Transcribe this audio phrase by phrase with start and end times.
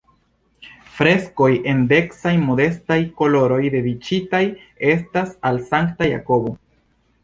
[0.95, 4.43] Freskoj en decaj-modestaj koloroj dediĉitaj
[4.97, 6.61] estas al Sankta Jakobo.